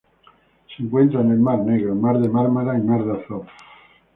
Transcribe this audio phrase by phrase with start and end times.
[0.65, 3.45] Se encuentra en el Mar Negro, Mar de Mármara y Mar de Azov.